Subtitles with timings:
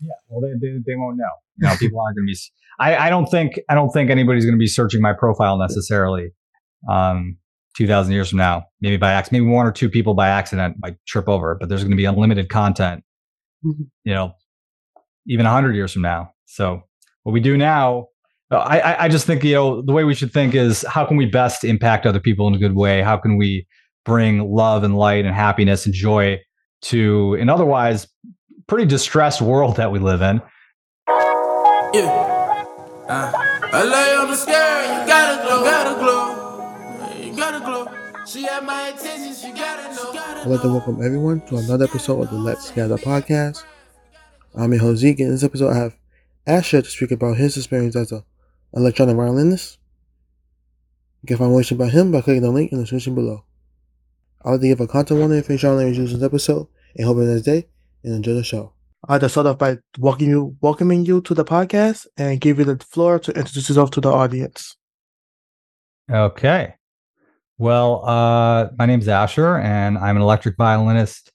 [0.00, 1.24] Yeah, well, they, they, they won't know.
[1.56, 2.38] You know, people aren't going to be.
[2.78, 6.30] I, I don't think I don't think anybody's going to be searching my profile necessarily.
[6.88, 7.38] Um,
[7.76, 10.76] two thousand years from now, maybe by accident, maybe one or two people by accident
[10.78, 13.02] might trip over it, but there's going to be unlimited content.
[13.64, 13.82] Mm-hmm.
[14.04, 14.32] You know,
[15.26, 16.32] even hundred years from now.
[16.46, 16.82] So
[17.24, 18.06] what we do now,
[18.52, 21.26] I I just think you know the way we should think is how can we
[21.26, 23.02] best impact other people in a good way?
[23.02, 23.66] How can we
[24.04, 26.40] bring love and light and happiness and joy
[26.80, 28.06] to an otherwise
[28.68, 30.42] pretty distressed world that we live in.
[31.94, 32.64] Yeah.
[33.08, 33.32] Uh,
[33.72, 37.24] I lay on the scale, you gotta glow, gotta glow.
[37.24, 38.24] You gotta glow.
[38.26, 40.12] She had my attention, she gotta know.
[40.12, 43.64] I'd like to welcome everyone to another episode of the Let's Gather podcast.
[44.54, 45.96] I'm your host Zeke, and in this episode I have
[46.46, 48.22] Asher to speak about his experience as an
[48.74, 49.78] electronic violinist.
[51.22, 53.44] You can find more information about him by clicking the link in the description below.
[54.44, 57.16] I'd like to give a content warning if you're language in this episode, and hope
[57.16, 57.66] you have a nice day
[58.04, 58.72] and enjoy the show.
[59.08, 62.64] I'd like start off by welcoming you, welcoming you to the podcast and give you
[62.64, 64.76] the floor to introduce yourself to the audience.
[66.10, 66.74] Okay.
[67.58, 71.32] Well, uh, my name is Asher, and I'm an electric violinist,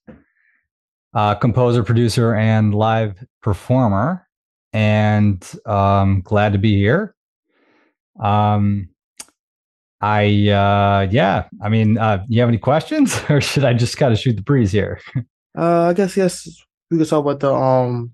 [1.13, 4.27] uh, composer, producer, and live performer.
[4.71, 7.15] And um, glad to be here.
[8.19, 8.89] Um,
[10.01, 14.11] I uh, yeah, I mean, uh, you have any questions, or should I just kind
[14.11, 14.99] of shoot the breeze here?
[15.57, 16.47] Uh, I guess yes.
[16.89, 18.11] We could talk about the um,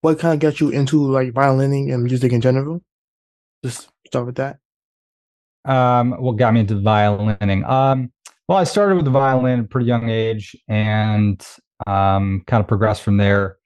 [0.00, 2.82] what kind of got you into like violining and music in general.
[3.64, 4.58] Just start with that.
[5.64, 7.64] Um, what got me into violining?
[7.64, 8.12] Um,
[8.48, 11.44] well, I started with the violin at a pretty young age, and
[11.86, 13.56] um, kind of progressed from there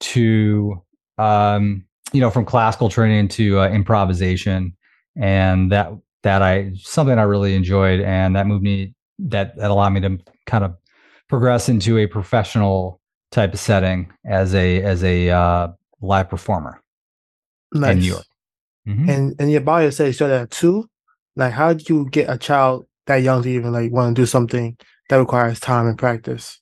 [0.00, 0.82] to
[1.18, 4.76] um, you know, from classical training to uh, improvisation,
[5.16, 5.90] and that
[6.22, 10.18] that I something I really enjoyed, and that moved me that that allowed me to
[10.46, 10.76] kind of
[11.28, 13.00] progress into a professional
[13.32, 15.68] type of setting as a as a uh,
[16.00, 16.80] live performer
[17.72, 17.92] nice.
[17.92, 18.26] in New York.
[18.88, 19.10] Mm-hmm.
[19.10, 20.88] And and your bio says you started at two.
[21.34, 24.26] Like, how do you get a child that young to even like want to do
[24.26, 24.76] something
[25.08, 26.60] that requires time and practice?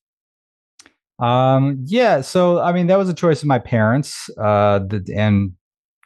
[1.19, 2.22] Um, yeah.
[2.22, 4.81] So, I mean, that was a choice of my parents, uh,
[5.14, 5.52] and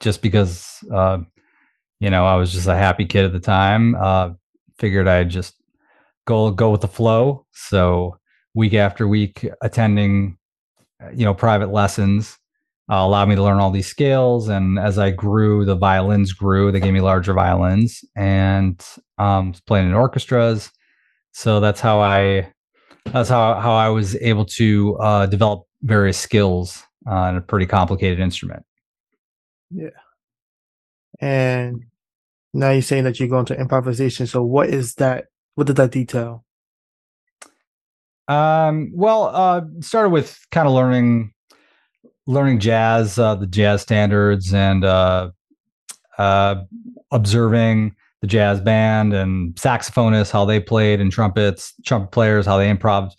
[0.00, 1.18] just because, uh,
[1.98, 4.30] you know, I was just a happy kid at the time, uh,
[4.78, 5.54] figured I'd just
[6.26, 7.46] go go with the flow.
[7.52, 8.18] So,
[8.58, 10.36] week after week attending
[11.14, 12.36] you know private lessons
[12.90, 14.48] uh, allowed me to learn all these scales.
[14.48, 16.72] And as i grew the violins grew.
[16.72, 18.84] They gave me larger violins and
[19.16, 20.70] um, playing in orchestras.
[21.32, 22.52] So that's how i
[23.06, 28.18] that's how, how i was able to uh, develop various skills on a pretty complicated
[28.18, 28.64] instrument.
[29.70, 29.90] Yeah.
[31.20, 31.84] And
[32.52, 34.26] now you're saying that you're going to improvisation.
[34.26, 36.44] So what is that what does that detail
[38.28, 41.32] um, well, uh, started with kind of learning
[42.26, 45.30] learning jazz, uh, the jazz standards, and uh,
[46.18, 46.56] uh,
[47.10, 52.72] observing the jazz band and saxophonists how they played, and trumpets, trumpet players how they
[52.72, 53.12] improv,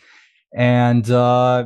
[0.54, 1.66] and uh,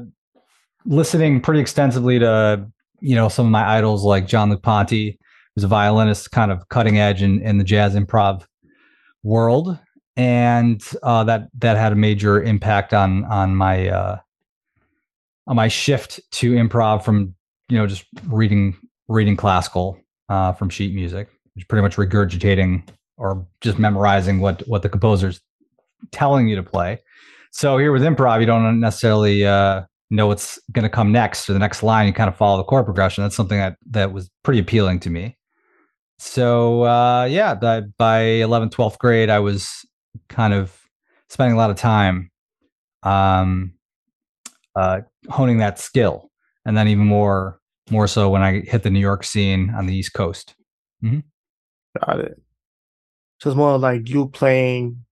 [0.86, 2.66] listening pretty extensively to
[3.02, 5.20] you know some of my idols like Jean-Luc Ponty,
[5.54, 8.46] who's a violinist, kind of cutting edge in in the jazz improv
[9.22, 9.78] world
[10.16, 14.18] and uh, that that had a major impact on on my uh,
[15.48, 17.36] on my shift to improv from
[17.70, 18.76] you know just reading
[19.08, 22.88] reading classical uh, from sheet music, just pretty much regurgitating
[23.18, 25.42] or just memorizing what what the composer's
[26.12, 27.00] telling you to play.
[27.52, 31.54] So here with improv, you don't necessarily uh, know what's going to come next or
[31.54, 32.08] the next line.
[32.08, 33.24] You kind of follow the chord progression.
[33.24, 35.38] That's something that that was pretty appealing to me.
[36.20, 39.86] So uh, yeah, by, by 11th, 12th grade, I was
[40.34, 40.78] kind of
[41.30, 42.32] spending a lot of time
[43.04, 43.74] um,
[44.76, 46.30] uh, honing that skill,
[46.66, 49.96] and then even more more so when I hit the New York scene on the
[49.96, 50.56] East Coast.
[51.04, 51.20] Mm-hmm.
[52.06, 52.42] Got it.
[53.40, 55.04] So it's more like you playing,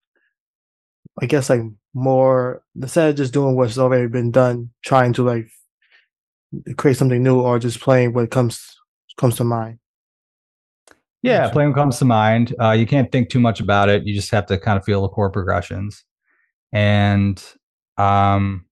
[1.22, 1.62] I guess, like
[1.94, 5.50] more instead of just doing what's already been done, trying to like
[6.78, 8.78] create something new, or just playing what comes
[9.18, 9.80] comes to mind.
[11.24, 12.56] Yeah, playing comes to mind.
[12.60, 14.06] Uh, you can't think too much about it.
[14.06, 16.04] You just have to kind of feel the chord progressions,
[16.74, 17.44] and
[17.98, 18.66] um,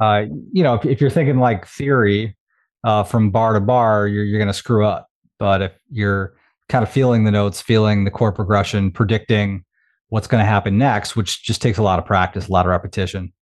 [0.00, 2.36] uh, you know, if, if you're thinking like theory
[2.84, 5.08] uh, from bar to bar, you're you're going to screw up.
[5.38, 6.34] But if you're
[6.68, 9.64] kind of feeling the notes, feeling the chord progression, predicting
[10.08, 12.70] what's going to happen next, which just takes a lot of practice, a lot of
[12.70, 13.32] repetition,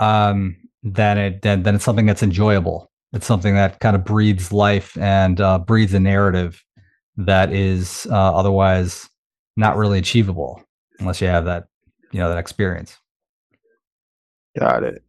[0.00, 2.90] um, then it then then it's something that's enjoyable.
[3.12, 6.62] It's something that kind of breathes life and uh, breathes a narrative
[7.18, 9.10] that is uh, otherwise
[9.56, 10.62] not really achievable
[11.00, 11.66] unless you have that
[12.12, 12.98] you know that experience
[14.58, 15.02] got it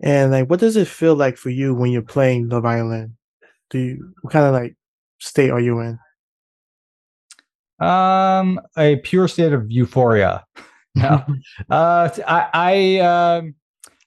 [0.00, 3.16] And like, what does it feel like for you when you're playing the violin?
[3.70, 4.76] Do you what kind of like
[5.18, 5.98] state are you in?
[7.80, 10.44] Um, a pure state of euphoria.
[10.94, 11.24] no,
[11.70, 13.54] uh, I, I, um,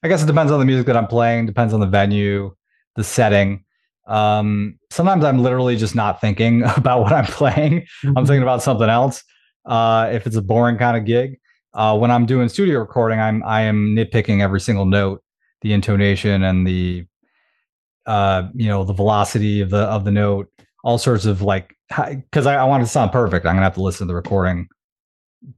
[0.03, 1.45] I guess it depends on the music that I'm playing.
[1.45, 2.55] Depends on the venue,
[2.95, 3.63] the setting.
[4.07, 7.85] Um, sometimes I'm literally just not thinking about what I'm playing.
[8.03, 9.23] I'm thinking about something else.
[9.65, 11.39] Uh, if it's a boring kind of gig,
[11.73, 15.23] uh, when I'm doing studio recording, I'm I am nitpicking every single note,
[15.61, 17.05] the intonation and the,
[18.05, 20.49] uh, you know, the velocity of the of the note,
[20.83, 23.45] all sorts of like because I, I, want it to sound perfect.
[23.45, 24.67] I'm gonna have to listen to the recording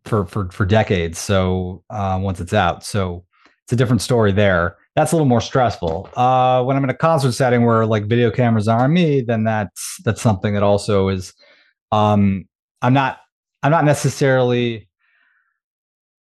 [0.06, 1.18] for for for decades.
[1.18, 3.25] So uh, once it's out, so
[3.63, 4.78] it's a different story there.
[4.95, 6.10] That's a little more stressful.
[6.13, 9.44] Uh, when I'm in a concert setting where like video cameras are on me, then
[9.44, 11.34] that's that's something that also is.
[11.92, 12.45] Um,
[12.81, 13.19] I'm not
[13.63, 14.88] I'm not necessarily.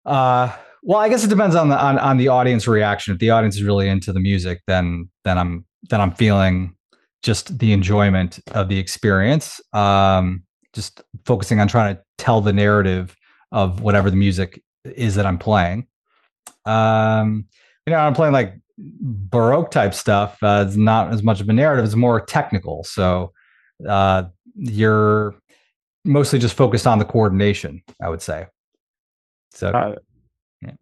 [0.05, 3.15] Uh, well, I guess it depends on the on, on the audience reaction.
[3.15, 6.75] If the audience is really into the music, then then I'm then I'm feeling
[7.23, 9.61] just the enjoyment of the experience.
[9.73, 10.43] Um,
[10.75, 13.17] just focusing on trying to tell the narrative
[13.51, 15.87] of whatever the music is that I'm playing.
[16.65, 17.47] Um,
[17.89, 20.37] you know, I'm playing like Baroque type stuff.
[20.43, 22.85] Uh, it's not as much of a narrative; it's more technical.
[22.85, 23.33] So
[23.89, 24.25] uh,
[24.57, 25.35] you're
[26.05, 28.47] mostly just focused on the coordination, I would say.
[29.55, 29.95] So, uh,
[30.61, 30.73] yeah.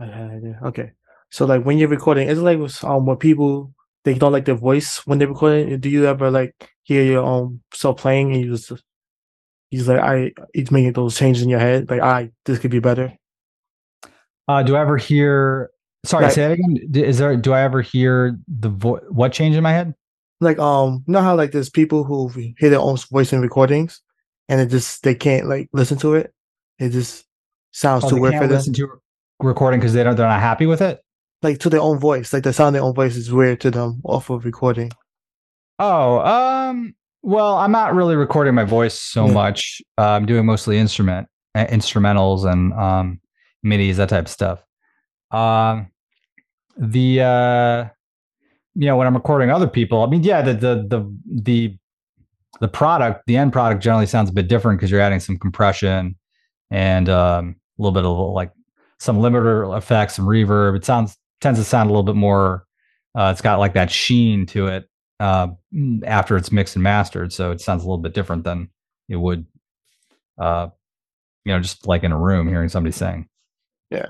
[0.00, 0.58] I had idea.
[0.64, 0.90] Okay,
[1.30, 3.72] so like when you're recording, it's like um, when people
[4.04, 5.78] they don't like their voice when they're recording.
[5.78, 8.72] Do you ever like hear your own self playing and you just
[9.70, 12.80] he's like I it's making those changes in your head like I this could be
[12.80, 13.16] better.
[14.50, 15.70] Uh, do I ever hear?
[16.04, 16.76] Sorry, like, say that again.
[16.94, 17.36] Is there?
[17.36, 19.94] Do I ever hear the vo- what change in my head?
[20.40, 24.00] Like um, you know how like there's people who hear their own voice in recordings,
[24.48, 26.32] and it just they can't like listen to it.
[26.78, 27.24] It just
[27.72, 28.56] sounds oh, too weird for them.
[28.56, 28.88] Listen to
[29.40, 31.00] recording because they don't they're not happy with it
[31.42, 32.32] like to their own voice.
[32.32, 34.90] Like the sound of their own voice is weird to them off of recording.
[35.78, 39.32] Oh, um, well, I'm not really recording my voice so yeah.
[39.32, 39.80] much.
[39.96, 43.20] Uh, I'm doing mostly instrument uh, instrumentals and um
[43.64, 44.62] MIDIs, that type of stuff.
[45.30, 45.90] Um,
[46.76, 47.88] the uh,
[48.74, 51.78] you know, when I'm recording other people, I mean, yeah, the the the the
[52.60, 56.16] the product, the end product generally sounds a bit different because you're adding some compression
[56.70, 58.52] and um, a little bit of like
[58.98, 60.76] some limiter effects, some reverb.
[60.76, 62.64] It sounds tends to sound a little bit more.
[63.14, 65.48] Uh, it's got like that sheen to it uh,
[66.04, 68.68] after it's mixed and mastered, so it sounds a little bit different than
[69.08, 69.46] it would,
[70.38, 70.68] uh,
[71.44, 73.28] you know, just like in a room hearing somebody sing.
[73.90, 74.08] Yeah.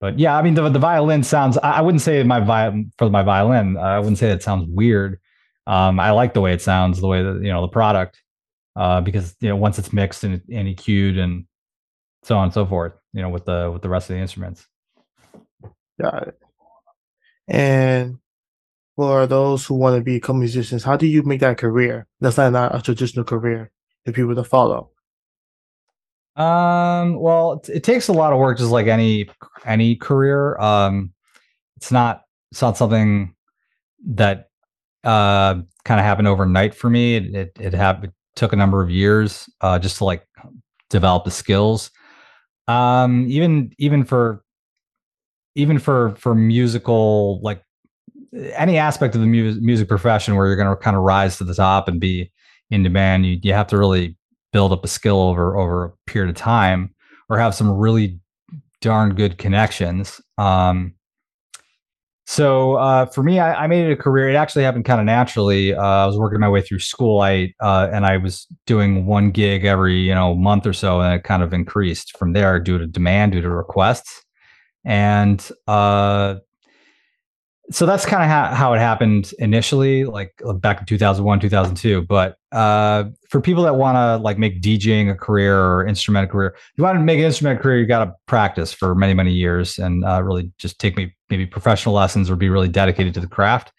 [0.00, 1.56] But yeah, I mean the the violin sounds.
[1.58, 3.76] I, I wouldn't say my vi- for my violin.
[3.76, 5.20] I wouldn't say it sounds weird.
[5.66, 8.20] Um, I like the way it sounds, the way that you know the product,
[8.74, 11.46] uh, because you know once it's mixed and, and EQ'd and
[12.24, 14.66] so on and so forth, you know, with the with the rest of the instruments.
[16.00, 16.38] Got it.
[17.48, 18.18] And
[18.96, 22.06] for those who want to become musicians, how do you make that career?
[22.20, 23.70] That's not, not a traditional career
[24.04, 24.90] for people to follow.
[26.36, 29.28] Um, well, it, it, takes a lot of work, just like any
[29.66, 30.58] any career.
[30.58, 31.12] Um,
[31.76, 33.34] it's not it's not something
[34.06, 34.48] that
[35.04, 37.16] uh kind of happened overnight for me.
[37.16, 40.26] It it, it, it took a number of years uh just to like
[40.88, 41.90] develop the skills.
[42.66, 44.42] Um, even even for
[45.54, 47.62] even for for musical like
[48.54, 51.44] any aspect of the mu- music profession where you're going to kind of rise to
[51.44, 52.30] the top and be
[52.70, 54.16] in demand you, you have to really
[54.52, 56.94] build up a skill over over a period of time
[57.28, 58.18] or have some really
[58.80, 60.94] darn good connections um,
[62.24, 65.06] so uh, for me I, I, made it a career it actually happened kind of
[65.06, 69.06] naturally uh, i was working my way through school i uh, and i was doing
[69.06, 72.58] one gig every you know month or so and it kind of increased from there
[72.60, 74.24] due to demand due to requests
[74.84, 76.36] and uh,
[77.70, 82.02] so that's kind of how, how it happened initially like uh, back in 2001 2002
[82.02, 86.28] but uh, for people that want to like make djing a career or instrument a
[86.28, 89.32] career you want to make an instrument career you got to practice for many many
[89.32, 93.20] years and uh, really just take me maybe professional lessons or be really dedicated to
[93.20, 93.72] the craft.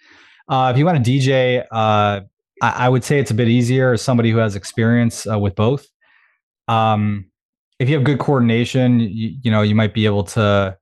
[0.47, 2.21] Uh, if you want to dj uh,
[2.61, 5.55] I, I, would say it's a bit easier as somebody who has experience uh, with
[5.55, 5.85] both.
[6.67, 7.25] Um,
[7.79, 10.77] if you have good coordination you, you know you might be able to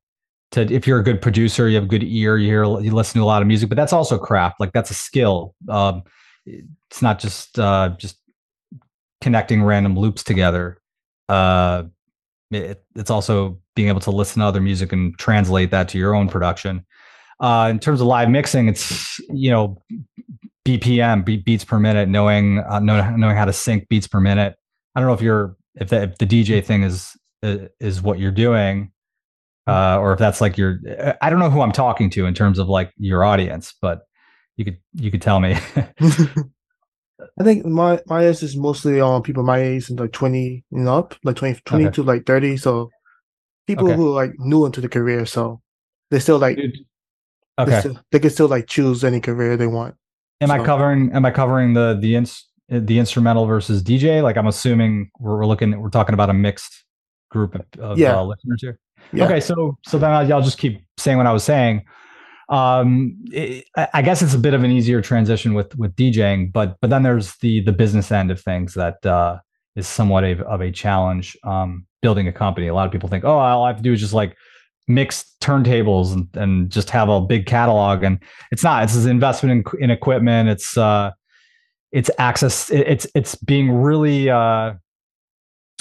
[0.52, 3.20] to if you're a good producer, you have a good ear, you hear you listen
[3.20, 4.60] to a lot of music, but that's also craft.
[4.60, 5.56] Like that's a skill.
[5.70, 6.04] Um,
[6.46, 8.18] it's not just uh, just
[9.22, 10.82] connecting random loops together.
[11.30, 11.84] Uh,
[12.52, 16.14] it, it's also being able to listen to other music and translate that to your
[16.14, 16.86] own production.
[17.40, 19.82] Uh, in terms of live mixing, it's you know
[20.66, 24.56] BPM beats per minute, knowing uh, knowing how to sync beats per minute.
[24.96, 28.32] I don't know if you're if the, if the DJ thing is is what you're
[28.32, 28.92] doing
[29.68, 30.80] uh, or if that's like your.
[31.22, 34.02] I don't know who I'm talking to in terms of like your audience, but
[34.58, 35.58] you could you could tell me.
[37.40, 40.88] I think my my age is mostly on people my age and like 20 and
[40.88, 41.94] up, like 20, 20 Okay.
[41.94, 42.58] to like 30.
[42.58, 42.90] So
[43.68, 43.96] people Okay.
[43.96, 45.62] who are like new into the career, so
[46.10, 46.74] they still like Dude.
[47.58, 47.80] they, Okay.
[47.80, 49.96] still, they can still like choose any career they want.
[50.42, 51.12] Am I covering?
[51.14, 54.24] Am I covering the the ins, the instrumental versus DJ?
[54.24, 56.84] Like I'm assuming we're, we're looking we're talking about a mixed
[57.30, 58.18] group of, of Yeah.
[58.18, 58.80] uh, listeners here.
[59.14, 59.26] Yeah.
[59.26, 61.84] Okay, so so then I'll, just keep saying what I was saying.
[62.50, 66.52] Um, it, I I guess it's a bit of an easier transition with with DJing,
[66.52, 69.40] but but then there's the the business end of things that uh,
[69.76, 71.38] is somewhat of, of a challenge.
[71.44, 73.94] Um, building a company, a lot of people think, oh, all I have to do
[73.94, 74.36] is just like
[74.88, 78.84] mix turntables and, and just have a big catalog, and it's not.
[78.84, 80.50] It's an investment in, in equipment.
[80.50, 81.12] It's uh,
[81.92, 82.70] it's access.
[82.72, 84.74] it- It's it's being really uh,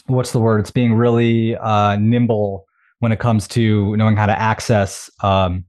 [0.06, 0.60] what's the word?
[0.60, 2.66] It's being really uh, nimble
[3.00, 5.64] when it comes to knowing how to access um,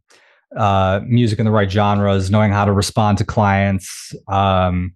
[0.55, 4.93] uh, music in the right genres, knowing how to respond to clients, um,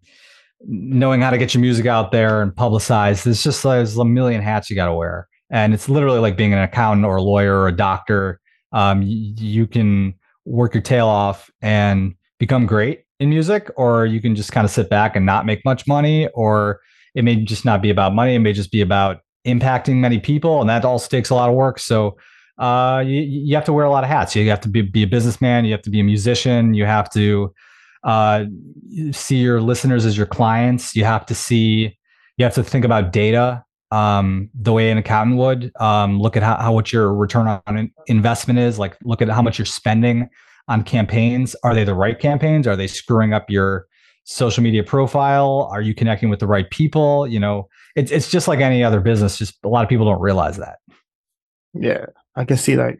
[0.68, 3.26] knowing how to get your music out there and publicized.
[3.26, 6.54] There's just there's a million hats you got to wear, and it's literally like being
[6.54, 8.40] an accountant or a lawyer or a doctor.
[8.72, 10.14] Um, you can
[10.44, 14.72] work your tail off and become great in music, or you can just kind of
[14.72, 16.82] sit back and not make much money, or
[17.16, 18.36] it may just not be about money.
[18.36, 21.56] It may just be about impacting many people, and that all takes a lot of
[21.56, 21.80] work.
[21.80, 22.18] So
[22.58, 24.36] uh, you, you have to wear a lot of hats.
[24.36, 25.66] You have to be, be a businessman.
[25.66, 26.74] You have to be a musician.
[26.74, 27.54] You have to
[28.04, 28.46] uh,
[29.12, 30.96] see your listeners as your clients.
[30.96, 31.98] You have to see,
[32.38, 35.72] you have to think about data um, the way an accountant would.
[35.80, 38.80] Um, look at how, how what your return on investment is.
[38.80, 40.30] Like look at how much you're spending
[40.68, 41.56] on campaigns.
[41.64, 42.68] Are they the right campaigns?
[42.68, 43.88] Are they screwing up your
[44.24, 45.70] social media profile?
[45.72, 47.28] Are you connecting with the right people?
[47.28, 49.38] You know, it's it's just like any other business.
[49.38, 50.78] Just a lot of people don't realize that.
[51.74, 52.08] Yeah.
[52.36, 53.00] I can see like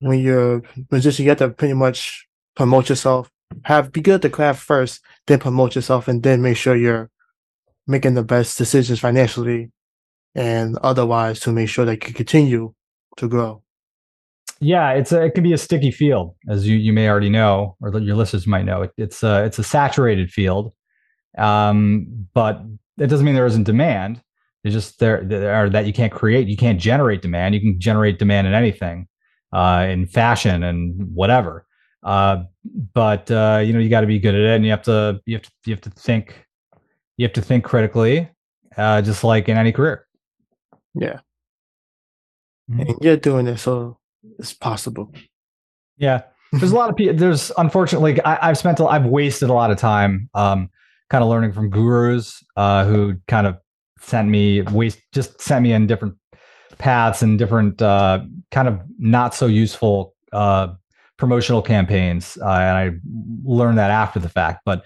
[0.00, 3.30] when you're a musician, you have to pretty much promote yourself.
[3.64, 7.10] Have be good at the craft first, then promote yourself, and then make sure you're
[7.86, 9.70] making the best decisions financially
[10.34, 12.74] and otherwise to make sure that you continue
[13.16, 13.62] to grow.
[14.60, 17.76] Yeah, it's a, it can be a sticky field, as you you may already know,
[17.80, 18.82] or that your listeners might know.
[18.82, 20.72] It, it's a it's a saturated field,
[21.36, 22.62] um, but
[22.98, 24.22] it doesn't mean there isn't demand.
[24.62, 27.54] It's just there, there are that you can't create, you can't generate demand.
[27.54, 29.08] You can generate demand in anything,
[29.52, 31.66] uh, in fashion and whatever.
[32.02, 32.44] Uh,
[32.92, 35.20] but uh, you know you got to be good at it, and you have to
[35.26, 36.46] you have to you have to think
[37.16, 38.28] you have to think critically,
[38.76, 40.06] uh, just like in any career.
[40.94, 41.20] Yeah.
[42.70, 42.88] Mhm.
[42.88, 43.98] And you're doing it, so
[44.38, 45.12] it's possible.
[45.96, 46.22] Yeah,
[46.52, 47.14] there's a lot of people.
[47.14, 50.70] There's unfortunately, I, I've spent, a, I've wasted a lot of time, um,
[51.10, 53.56] kind of learning from gurus, uh, who kind of
[54.00, 56.14] sent me waste, just sent me in different
[56.78, 58.20] paths and different, uh,
[58.50, 60.68] kind of not so useful, uh,
[61.16, 62.90] promotional campaigns, uh, and I
[63.44, 64.62] learned that after the fact.
[64.64, 64.84] But,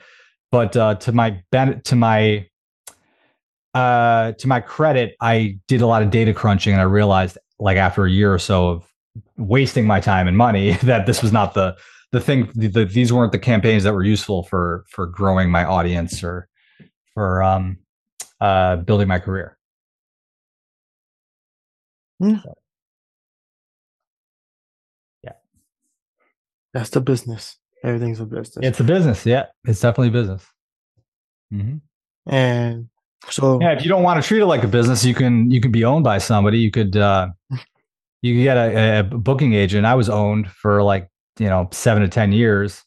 [0.51, 2.47] but uh, to my to my
[3.75, 7.77] uh, to my credit, I did a lot of data crunching, and I realized, like
[7.77, 8.93] after a year or so of
[9.37, 11.77] wasting my time and money that this was not the
[12.13, 15.65] the thing the, the, these weren't the campaigns that were useful for for growing my
[15.65, 16.49] audience or
[17.15, 17.79] for um
[18.41, 19.57] uh building my career
[22.21, 22.41] Yeah.
[22.43, 22.55] So,
[26.75, 27.57] That's the business.
[27.85, 28.59] Everything's a business.
[28.67, 30.45] it's a business yeah it's definitely a business
[31.55, 31.81] Mhm.
[32.27, 32.89] and
[33.31, 35.61] so yeah if you don't want to treat it like a business you can you
[35.61, 37.29] can be owned by somebody you could uh
[38.23, 42.03] you could get a, a booking agent i was owned for like you know seven
[42.03, 42.83] to ten years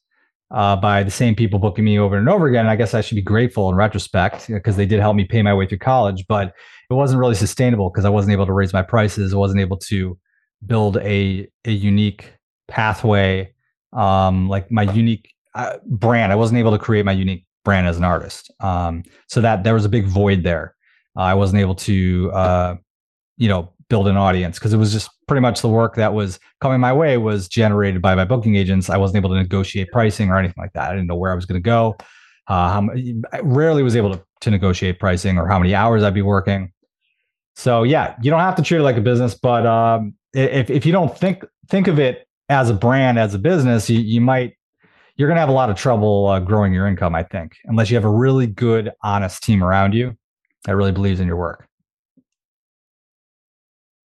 [0.52, 2.68] uh, by the same people booking me over and over again.
[2.68, 5.54] I guess I should be grateful in retrospect because they did help me pay my
[5.54, 6.54] way through college, but
[6.90, 9.34] it wasn't really sustainable because I wasn't able to raise my prices.
[9.34, 10.18] I wasn't able to
[10.66, 12.34] build a a unique
[12.68, 13.54] pathway,
[13.94, 16.32] um, like my unique uh, brand.
[16.32, 18.52] I wasn't able to create my unique brand as an artist.
[18.60, 20.76] Um, so that there was a big void there.
[21.16, 22.76] Uh, I wasn't able to, uh,
[23.38, 26.40] you know, build an audience because it was just pretty much the work that was
[26.62, 28.90] coming my way was generated by my booking agents.
[28.90, 30.90] I wasn't able to negotiate pricing or anything like that.
[30.90, 31.98] I didn't know where I was going to go.
[32.48, 32.88] Uh,
[33.34, 36.72] I rarely was able to, to negotiate pricing or how many hours I'd be working.
[37.58, 40.86] So yeah, you don't have to treat it like a business, but um, if if
[40.86, 44.56] you don't think think of it as a brand, as a business, you, you might
[45.18, 47.14] you're going to have a lot of trouble uh, growing your income.
[47.14, 50.16] I think unless you have a really good, honest team around you
[50.64, 51.68] that really believes in your work.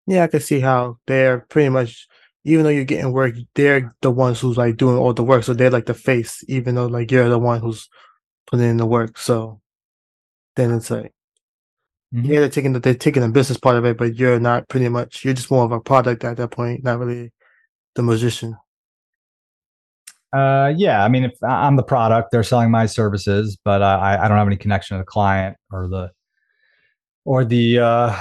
[0.08, 2.06] Yeah, I can see how they're pretty much
[2.44, 5.44] even though you're getting work, they're the ones who's like doing all the work.
[5.44, 7.88] So they're like the face, even though like you're the one who's
[8.46, 9.18] putting in the work.
[9.18, 9.60] So
[10.56, 11.12] then it's like
[12.14, 12.32] Mm-hmm.
[12.32, 14.88] Yeah, they're taking the they're taking the business part of it, but you're not pretty
[14.88, 17.32] much you're just more of a product at that point, not really
[17.94, 18.56] the musician.
[20.32, 24.28] Uh, yeah, I mean, if I'm the product, they're selling my services, but I I
[24.28, 26.10] don't have any connection to the client or the
[27.26, 28.16] or the uh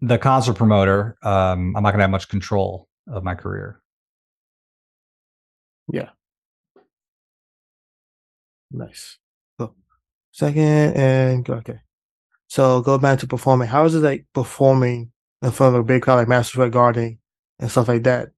[0.00, 1.16] the concert promoter.
[1.22, 3.80] Um, I'm not gonna have much control of my career.
[5.92, 6.10] Yeah.
[8.70, 9.18] Nice.
[9.58, 9.74] Cool.
[10.32, 11.80] Second and go okay.
[12.48, 13.68] So go back to performing.
[13.68, 15.12] How is it like performing
[15.42, 17.18] in front of a big crowd like Madison Square Garden
[17.58, 18.30] and stuff like that?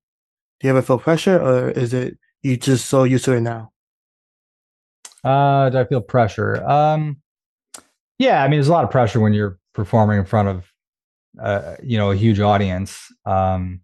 [0.61, 3.73] Do you ever feel pressure or is it you just so used to it now?
[5.25, 6.65] Uh, do I feel pressure?
[6.69, 7.19] Um,
[8.19, 10.68] yeah, I mean, there's a lot of pressure when you're performing in front of,
[11.41, 13.13] uh, you know, a huge audience.
[13.25, 13.81] Um,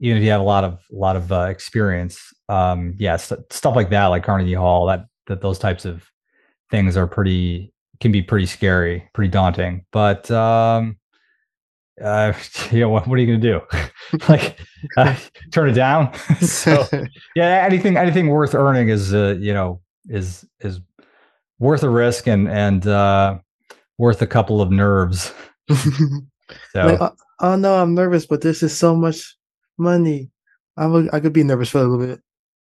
[0.00, 3.52] even if you have a lot of a lot of uh, experience, um, yeah, st-
[3.52, 6.10] stuff like that, like Carnegie Hall, that that those types of
[6.70, 9.84] things are pretty can be pretty scary, pretty daunting.
[9.92, 10.96] But um,
[12.00, 12.32] uh,
[12.70, 14.20] you know, what, what are you going to do?
[14.28, 14.58] like,
[14.96, 15.14] uh,
[15.52, 16.12] turn it down?
[16.40, 16.86] so,
[17.36, 20.80] yeah, anything anything worth earning is, uh, you know, is is
[21.58, 23.38] worth a risk and and uh,
[23.98, 25.32] worth a couple of nerves.
[26.72, 29.36] So, like, uh, oh no, I'm nervous, but this is so much
[29.78, 30.30] money.
[30.76, 32.20] I would, I could be nervous for a little bit.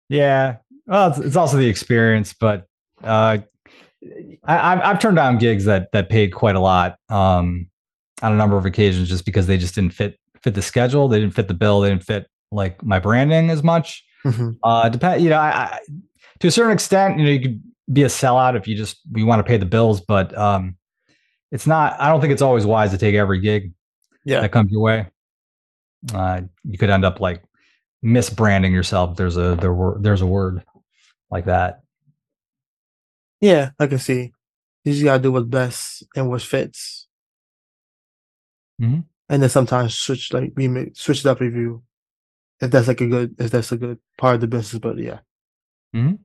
[0.09, 0.57] Yeah,
[0.87, 2.67] well, it's, it's also the experience, but
[3.03, 3.39] uh,
[4.45, 7.69] I, have turned down gigs that that paid quite a lot um,
[8.23, 11.09] on a number of occasions just because they just didn't fit fit the schedule.
[11.09, 11.81] They didn't fit the bill.
[11.81, 14.05] They didn't fit like my branding as much.
[14.25, 14.51] Mm-hmm.
[14.63, 15.81] Uh, depend, you know, I, I,
[16.41, 19.23] to a certain extent, you know, you could be a sellout if you just we
[19.23, 20.77] want to pay the bills, but um,
[21.57, 21.99] it's not.
[21.99, 23.73] I don't think it's always wise to take every gig
[24.27, 24.41] yeah.
[24.41, 25.07] that comes your way.
[26.13, 27.43] Uh, you could end up like
[28.05, 29.17] misbranding yourself.
[29.17, 30.63] There's a there were there's a word
[31.31, 31.81] like that.
[33.41, 34.35] Yeah, I can see.
[34.85, 37.09] You just gotta do what's best and what fits.
[38.79, 39.01] Mm-hmm.
[39.31, 41.83] And then sometimes switch like we may switch it up if you
[42.61, 44.79] if that's like a good if that's a good part of the business.
[44.79, 45.21] But yeah.
[45.95, 46.17] Mm-hmm.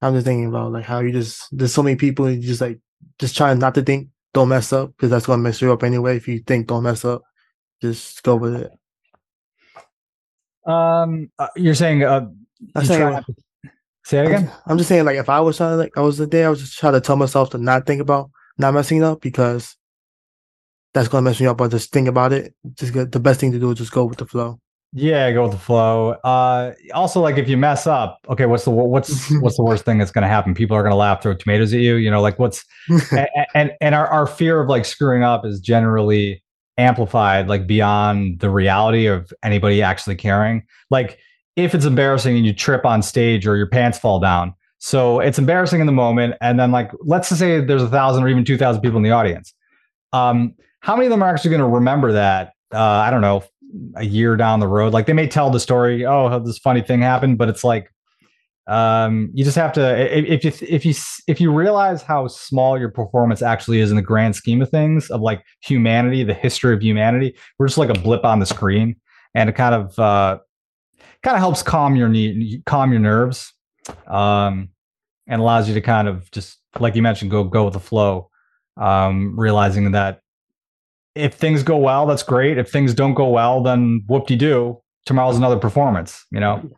[0.00, 2.78] I'm just thinking about like how you just there's so many people you just like
[3.18, 6.16] just trying not to think, don't mess up because that's gonna mess you up anyway.
[6.16, 7.22] If you think don't mess up,
[7.82, 8.70] just go with it.
[10.70, 12.28] Um, uh, you're saying uh,
[12.74, 13.24] I'm saying,
[14.08, 14.50] Say it again.
[14.64, 16.48] I'm just saying, like, if I was trying to, like, I was the day, I
[16.48, 19.76] was just trying to tell myself to not think about not messing up because
[20.94, 21.58] that's gonna mess me up.
[21.58, 22.54] But just think about it.
[22.72, 24.60] Just get the best thing to do is just go with the flow.
[24.94, 26.12] Yeah, go with the flow.
[26.24, 29.98] Uh, also, like, if you mess up, okay, what's the what's what's the worst thing
[29.98, 30.54] that's gonna happen?
[30.54, 31.96] People are gonna laugh, throw tomatoes at you.
[31.96, 32.64] You know, like, what's
[33.12, 36.42] and, and and our our fear of like screwing up is generally
[36.78, 40.64] amplified, like, beyond the reality of anybody actually caring.
[40.90, 41.18] Like
[41.58, 44.54] if it's embarrassing and you trip on stage or your pants fall down.
[44.78, 46.36] So it's embarrassing in the moment.
[46.40, 49.10] And then, like, let's just say there's a thousand or even 2,000 people in the
[49.10, 49.52] audience.
[50.12, 52.52] Um, how many of them are actually going to remember that?
[52.72, 53.42] Uh, I don't know,
[53.96, 54.92] a year down the road.
[54.92, 57.90] Like, they may tell the story, oh, this funny thing happened, but it's like,
[58.68, 60.94] um, you just have to if you if you
[61.26, 65.10] if you realize how small your performance actually is in the grand scheme of things
[65.10, 68.94] of like humanity, the history of humanity, we're just like a blip on the screen,
[69.34, 70.38] and it kind of uh,
[71.22, 73.54] kind of helps calm your knee, calm your nerves,
[74.06, 74.68] um,
[75.26, 78.28] and allows you to kind of just like you mentioned, go go with the flow.
[78.76, 80.20] Um, realizing that
[81.18, 82.58] if things go well, that's great.
[82.58, 84.80] If things don't go well, then whoop de doo.
[85.06, 86.24] Tomorrow's another performance.
[86.30, 86.70] You know.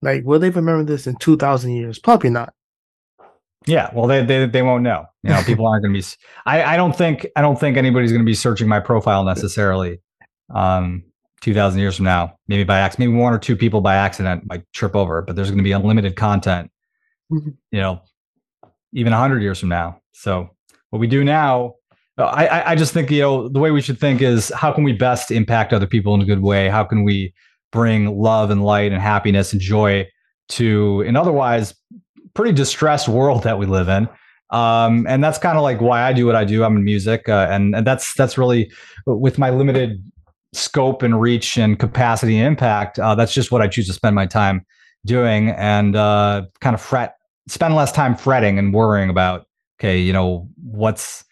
[0.00, 1.98] Like, will they remember this in two thousand years?
[1.98, 2.54] Probably not.
[3.66, 5.06] Yeah, well, they they they won't know.
[5.22, 6.06] You know, people aren't going to be.
[6.46, 10.00] I I don't think I don't think anybody's going to be searching my profile necessarily.
[10.54, 11.04] Um,
[11.42, 14.64] 2000 years from now maybe by accident maybe one or two people by accident might
[14.72, 16.70] trip over but there's going to be unlimited content
[17.30, 17.50] mm-hmm.
[17.72, 18.00] you know
[18.92, 20.48] even 100 years from now so
[20.90, 21.74] what we do now
[22.18, 24.92] I, I just think you know the way we should think is how can we
[24.92, 27.32] best impact other people in a good way how can we
[27.70, 30.06] bring love and light and happiness and joy
[30.50, 31.74] to an otherwise
[32.34, 34.08] pretty distressed world that we live in
[34.50, 36.62] um, and that's kind of like why I do what I do.
[36.62, 38.70] I'm in music, uh, and, and that's that's really
[39.06, 40.04] with my limited
[40.52, 44.14] scope and reach and capacity and impact, uh, that's just what I choose to spend
[44.14, 44.64] my time
[45.04, 47.16] doing and uh, kind of fret,
[47.48, 49.46] spend less time fretting and worrying about,
[49.80, 51.24] okay, you know, what's,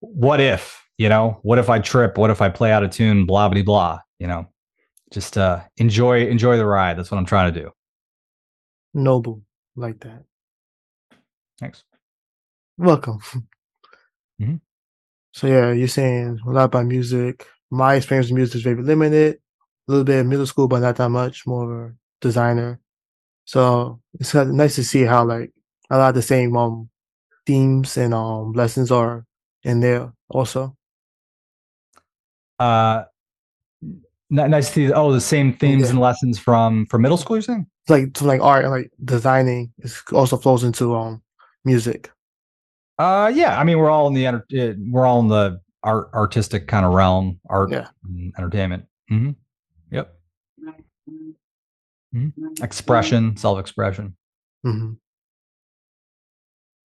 [0.00, 2.18] what if, you know, what if I trip?
[2.18, 3.26] What if I play out of tune?
[3.26, 4.46] Blah, blah, blah, you know,
[5.12, 6.98] just uh, enjoy, enjoy the ride.
[6.98, 7.70] That's what I'm trying to do.
[8.94, 9.42] Noble
[9.76, 10.24] like that.
[11.58, 11.84] Thanks.
[12.76, 13.20] Welcome.
[14.40, 14.54] Mm-hmm.
[15.32, 19.36] So yeah, you're saying a lot about music, my experience with music is very limited.
[19.36, 21.46] A little bit of middle school, but not that much.
[21.46, 22.80] More of a designer.
[23.44, 25.52] So it's nice to see how like
[25.90, 26.88] a lot of the same um
[27.46, 29.24] themes and um lessons are
[29.68, 30.74] in there also?
[32.58, 33.04] Uh,
[34.30, 34.92] nice to see.
[34.92, 35.90] Oh, the same themes Yeah.
[35.90, 37.36] and lessons from from middle school.
[37.36, 37.66] You're saying?
[37.84, 41.22] It's like to like art and like designing is also flows into um
[41.64, 42.10] music.
[42.98, 43.58] Uh, yeah.
[43.60, 44.40] I mean, we're all in the uh,
[44.90, 47.88] we're all in the art artistic kind of realm, art, Yeah.
[48.04, 48.86] and entertainment.
[49.08, 49.30] hmm
[49.92, 50.14] Yep.
[52.14, 52.62] Mhm.
[52.62, 54.16] Expression, self expression.
[54.66, 54.94] Mm-hmm.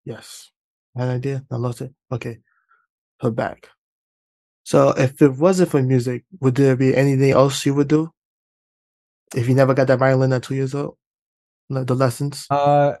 [0.04, 0.50] Yes.
[0.94, 1.44] An idea.
[1.50, 1.92] I lost it.
[2.12, 2.38] Okay.
[3.24, 3.70] Her back.
[4.64, 8.10] So if it wasn't for music, would there be anything else you would do?
[9.34, 10.98] If you never got that violin at two years old?
[11.70, 12.46] The lessons?
[12.50, 12.96] Uh,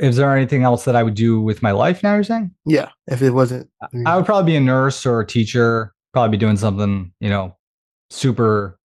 [0.00, 2.14] is there anything else that I would do with my life now?
[2.14, 2.52] You're saying?
[2.64, 2.88] Yeah.
[3.06, 5.92] If it wasn't for I would probably be a nurse or a teacher.
[6.14, 7.54] Probably be doing something, you know,
[8.08, 8.78] super,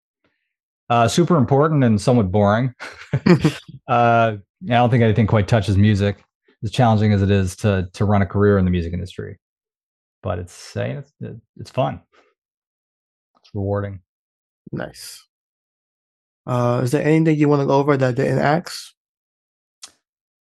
[0.90, 2.74] uh, super important and somewhat boring.
[3.14, 3.38] uh,
[3.88, 6.24] I don't think anything quite touches music,
[6.64, 9.38] as challenging as it is to to run a career in the music industry.
[10.22, 12.02] But it's saying it's it's fun.
[13.40, 14.02] It's rewarding.
[14.72, 15.26] nice.
[16.46, 18.94] Uh is there anything you want to go over that I didn't ask?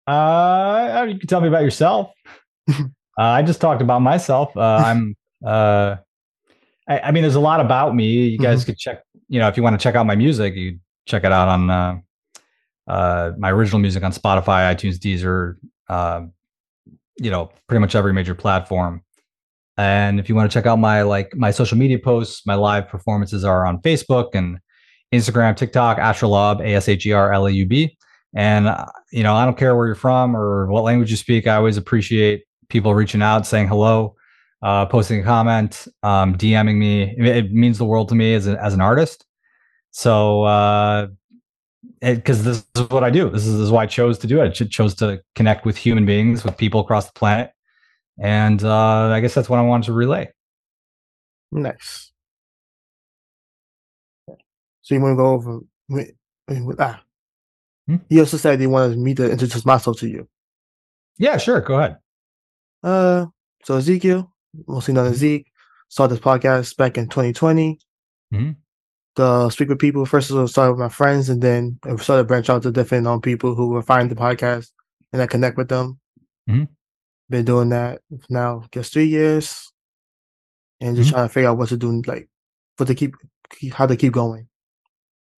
[0.07, 2.12] Uh, you can tell me about yourself.
[2.70, 2.83] uh,
[3.18, 4.57] I just talked about myself.
[4.57, 5.16] Uh, I'm.
[5.44, 5.96] Uh,
[6.87, 8.29] I, I mean, there's a lot about me.
[8.29, 9.03] You guys could check.
[9.29, 11.70] You know, if you want to check out my music, you check it out on
[11.70, 11.98] uh,
[12.87, 15.57] uh, my original music on Spotify, iTunes, Deezer.
[15.88, 16.27] Uh,
[17.16, 19.03] you know, pretty much every major platform.
[19.76, 22.88] And if you want to check out my like my social media posts, my live
[22.88, 24.58] performances are on Facebook and
[25.12, 27.96] Instagram, TikTok, AsherLaub, A S H E R L A U B.
[28.34, 31.46] And uh, you know, I don't care where you're from or what language you speak.
[31.46, 34.14] I always appreciate people reaching out, saying hello,
[34.62, 37.14] uh, posting a comment, um, DMing me.
[37.18, 39.24] It, means the world to me as, a, as an artist.
[39.90, 41.08] So, uh,
[42.00, 43.30] because this is what I do.
[43.30, 44.60] This is, this is why I chose to do it.
[44.60, 47.50] I chose to connect with human beings, with people across the planet,
[48.18, 50.31] and uh, I guess that's what I wanted to relay.
[51.53, 52.12] Nice.
[54.83, 56.11] So you want to go over with,
[56.48, 57.03] with ah.
[57.87, 57.96] Hmm?
[58.09, 60.29] You also said you wanted me to introduce myself to you.
[61.18, 61.61] Yeah, sure.
[61.61, 61.96] Go ahead.
[62.83, 63.27] Uh,
[63.64, 64.33] so Ezekiel,
[64.66, 65.46] mostly known as Zeke,
[65.88, 67.79] started this podcast back in 2020.
[68.33, 68.57] Mhm.
[69.16, 72.22] The speak with people first of all started with my friends, and then I started
[72.22, 74.70] to branch out to different um, people who were finding the podcast,
[75.12, 76.00] and I connect with them.
[76.48, 76.68] Mhm.
[77.35, 79.73] Been doing that now, I guess three years,
[80.81, 81.14] and just Mhm.
[81.14, 82.29] trying to figure out what to do, like,
[82.77, 83.16] what to keep,
[83.51, 84.47] keep how to keep going.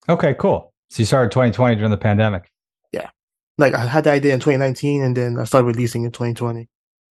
[0.09, 0.73] Okay, cool.
[0.89, 2.51] So you started 2020 during the pandemic.
[2.91, 3.11] Yeah,
[3.57, 6.67] like I had the idea in 2019, and then I started releasing in 2020.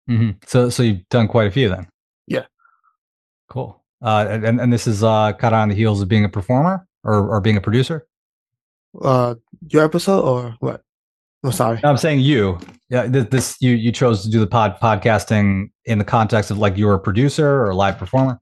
[0.06, 1.88] hmm So, so you've done quite a few then.
[2.28, 2.46] Yeah.
[3.48, 3.82] Cool.
[4.02, 6.86] Uh, and and this is uh, kind of on the heels of being a performer
[7.06, 8.06] or or being a producer.
[9.02, 9.36] Uh,
[9.70, 10.84] your episode or what?
[11.44, 11.80] I'm sorry.
[11.84, 12.58] No, I'm saying you.
[12.90, 16.58] Yeah, this, this you you chose to do the pod podcasting in the context of
[16.58, 18.40] like you're a producer or a live performer,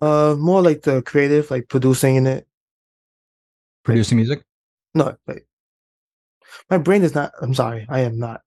[0.00, 2.46] Uh, more like the creative, like producing in it.
[3.84, 4.42] producing music.
[4.94, 5.46] No, like
[6.70, 7.32] my brain is not.
[7.42, 8.40] I'm sorry, I am not.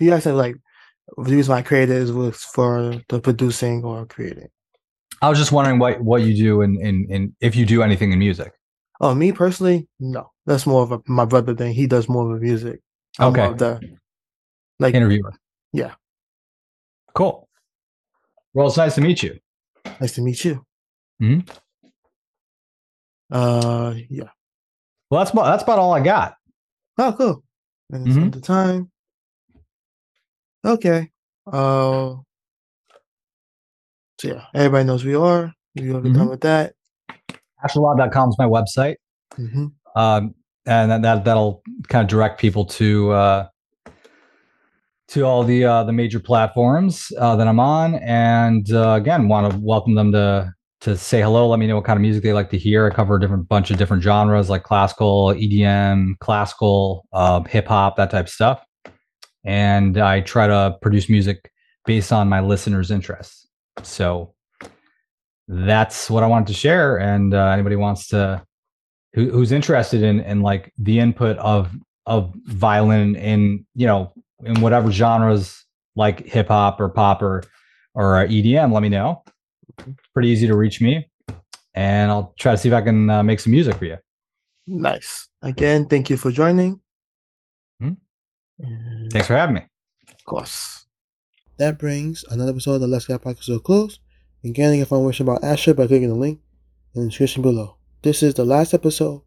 [0.00, 0.56] You guys said like
[1.16, 4.48] the reason why I created is was for the producing or creating.
[5.20, 8.10] I was just wondering what what you do in in in if you do anything
[8.12, 8.52] in music.
[9.02, 10.30] Oh, me personally, no.
[10.46, 11.74] That's more of a my brother thing.
[11.74, 12.80] He does more of the music.
[13.18, 13.46] I'm Okay.
[13.46, 13.80] more the
[14.78, 15.32] like Interviewer.
[15.72, 15.94] Yeah.
[17.14, 17.48] Cool.
[18.54, 19.38] Well, it's nice to meet you.
[20.00, 20.64] nice to meet you.
[21.20, 21.48] Mhm.
[23.30, 24.30] Uh, yeah.
[25.10, 26.36] Well, that's about, that's about all I got.
[26.98, 27.44] Oh, cool.
[27.90, 28.32] And it's Mhm.
[28.32, 28.90] the time.
[30.64, 31.10] Okay.
[31.46, 32.16] Uh.
[34.20, 35.52] So yeah, everybody knows who we are.
[35.74, 36.30] You're done Mhm.
[36.30, 36.74] with that.
[37.64, 38.96] AsherLaub.com is my website.
[39.36, 40.34] hmm um,
[40.66, 43.48] and that, that that'll kind of direct people to uh,
[45.08, 47.96] to all the uh, the major platforms uh, that I'm on.
[47.96, 51.48] And uh, again, want to welcome them to to say hello.
[51.48, 52.86] Let me know what kind of music they like to hear.
[52.86, 57.96] I cover a different bunch of different genres like classical, EDM, classical, uh, hip hop,
[57.96, 58.64] that type of stuff.
[59.44, 61.50] And I try to produce music
[61.84, 63.48] based on my listeners' interests.
[63.82, 64.34] So
[65.48, 66.98] that's what I wanted to share.
[66.98, 68.42] And uh, anybody wants to
[69.14, 71.70] who, who's interested in in like the input of
[72.06, 74.12] of violin in you know
[74.44, 77.44] in whatever genres like hip hop or pop or
[77.94, 79.22] or uh, EDM, let me know.
[80.14, 81.08] Pretty easy to reach me,
[81.74, 83.98] and I'll try to see if I can uh, make some music for you.
[84.66, 85.28] Nice.
[85.42, 86.80] Again, thank you for joining.
[87.80, 87.92] Hmm.
[89.10, 89.66] Thanks for having me.
[90.10, 90.86] Of course.
[91.58, 93.98] That brings another episode of the Let's Gather Podcast to a close.
[94.44, 96.40] Again, you can find more information about Asher by clicking the link
[96.94, 97.76] in the description below.
[98.02, 99.22] This is the last episode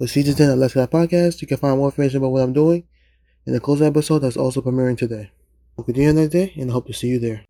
[0.00, 1.40] of season 10 of Let's Gather Podcast.
[1.40, 2.82] You can find more information about what I'm doing
[3.46, 5.30] in the closing episode that's also premiering today.
[5.76, 7.44] Good day another day, and I hope to see you there.